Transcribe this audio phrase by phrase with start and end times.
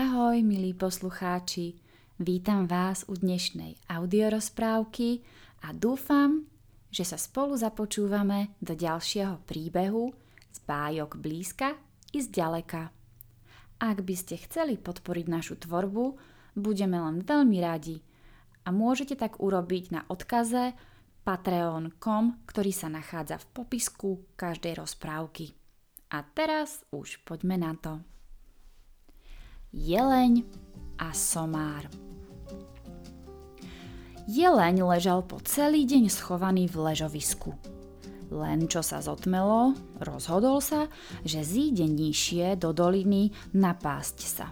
[0.00, 1.76] Ahoj, milí poslucháči.
[2.16, 5.20] Vítam vás u dnešnej audiorozprávky
[5.60, 6.48] a dúfam,
[6.88, 10.08] že sa spolu započúvame do ďalšieho príbehu
[10.56, 11.76] z bájok blízka
[12.16, 12.88] i z ďaleka.
[13.76, 16.16] Ak by ste chceli podporiť našu tvorbu,
[16.56, 18.00] budeme len veľmi radi
[18.64, 20.80] a môžete tak urobiť na odkaze
[21.28, 25.52] patreon.com, ktorý sa nachádza v popisku každej rozprávky.
[26.08, 28.00] A teraz už poďme na to.
[29.70, 30.42] Jeleň
[30.98, 31.86] a somár
[34.26, 37.54] Jeleň ležal po celý deň schovaný v ležovisku.
[38.34, 40.90] Len čo sa zotmelo, rozhodol sa,
[41.22, 44.50] že zíde nižšie do doliny napásť sa.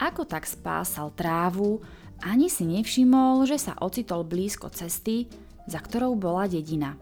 [0.00, 1.84] Ako tak spásal trávu,
[2.24, 5.28] ani si nevšimol, že sa ocitol blízko cesty,
[5.68, 6.96] za ktorou bola dedina.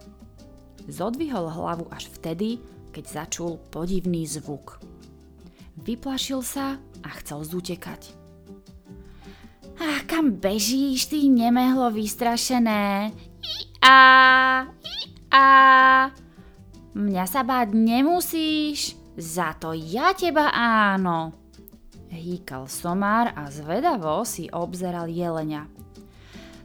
[0.90, 2.58] Zodvihol hlavu až vtedy,
[2.90, 4.82] keď začul podivný zvuk.
[5.86, 8.10] Vyplašil sa a chcel zutekať.
[9.78, 13.14] A kam bežíš, ty nemehlo vystrašené?
[13.38, 14.02] I-a,
[14.66, 15.48] i-a.
[16.96, 21.30] Mňa sa báť nemusíš, za to ja teba áno.
[22.10, 25.68] Hýkal somár a zvedavo si obzeral jelenia.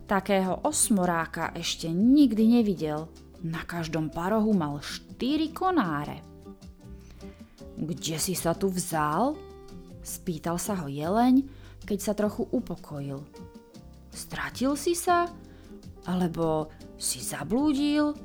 [0.07, 3.11] Takého osmoráka ešte nikdy nevidel.
[3.43, 6.23] Na každom parohu mal štyri konáre.
[7.75, 9.50] Kde si sa tu vzal?
[10.01, 11.45] Spýtal sa ho jeleň,
[11.85, 13.21] keď sa trochu upokojil.
[14.09, 15.29] Stratil si sa?
[16.09, 18.17] Alebo si zablúdil?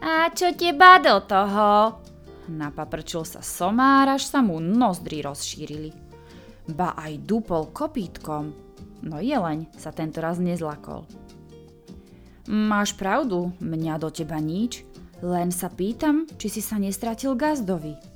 [0.00, 2.00] A čo teba do toho?
[2.48, 5.92] Napaprčil sa somár, až sa mu nozdry rozšírili.
[6.72, 8.52] Ba aj dupol kopítkom,
[9.04, 11.04] no jeleň sa tento raz nezlakol.
[12.48, 14.84] Máš pravdu, mňa do teba nič,
[15.24, 18.13] len sa pýtam, či si sa nestratil gazdovi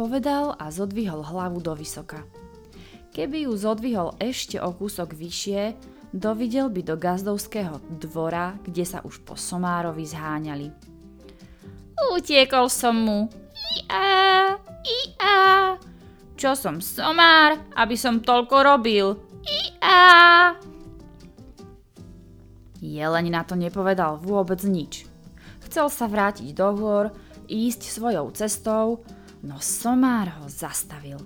[0.00, 2.24] povedal a zodvihol hlavu do vysoka.
[3.12, 5.76] Keby ju zodvihol ešte o kúsok vyššie,
[6.16, 10.72] dovidel by do gazdovského dvora, kde sa už po Somárovi zháňali.
[12.16, 13.28] Utiekol som mu.
[13.76, 15.36] Ia, ia.
[16.32, 19.20] Čo som Somár, aby som toľko robil.
[19.44, 20.56] Ia.
[22.80, 25.04] Jeleň na to nepovedal vôbec nič.
[25.68, 27.12] Chcel sa vrátiť do hôr,
[27.52, 29.04] ísť svojou cestou,
[29.42, 31.18] no somár ho zastavil.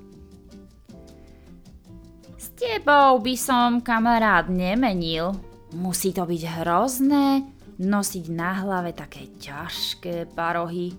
[2.39, 5.35] S tebou by som kamarát nemenil.
[5.75, 7.43] Musí to byť hrozné
[7.83, 10.95] nosiť na hlave také ťažké parohy.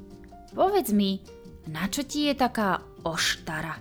[0.52, 1.24] Povedz mi,
[1.72, 3.80] na čo ti je taká oštara?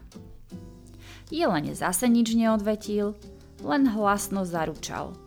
[1.34, 3.19] Jelene zase nič neodvetil,
[3.67, 5.19] len hlasno zaručal–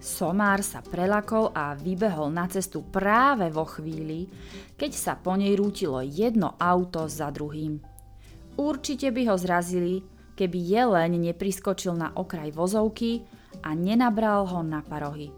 [0.00, 4.32] Somár sa prelakol a vybehol na cestu práve vo chvíli,
[4.80, 7.76] keď sa po nej rútilo jedno auto za druhým.
[8.56, 10.00] Určite by ho zrazili,
[10.40, 13.28] keby jeleň nepriskočil na okraj vozovky
[13.60, 15.36] a nenabral ho na parohy.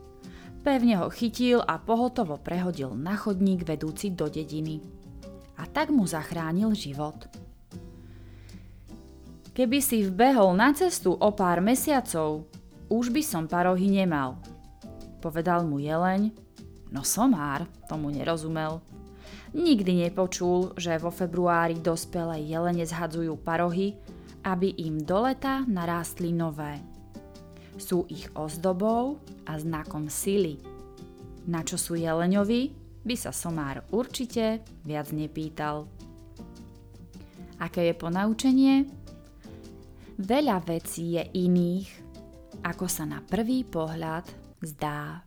[0.62, 4.78] Pevne ho chytil a pohotovo prehodil na chodník vedúci do dediny.
[5.58, 7.26] A tak mu zachránil život.
[9.58, 12.46] Keby si vbehol na cestu o pár mesiacov,
[12.86, 14.38] už by som parohy nemal–
[15.22, 16.34] povedal mu jeleň,
[16.90, 18.82] no somár tomu nerozumel.
[19.54, 23.94] Nikdy nepočul, že vo februári dospelé jelene zhadzujú parohy,
[24.42, 26.82] aby im do leta narástli nové.
[27.78, 30.58] Sú ich ozdobou a znakom sily.
[31.46, 35.86] Na čo sú jeleňovi, by sa somár určite viac nepýtal.
[37.62, 38.74] Aké je ponaučenie?
[40.22, 41.88] Veľa vecí je iných,
[42.62, 44.26] ako sa na prvý pohľad
[44.62, 45.22] zdá.